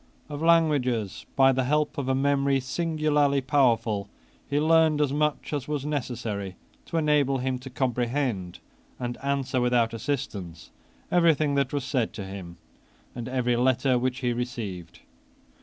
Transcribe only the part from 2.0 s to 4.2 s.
a memory singularly powerful,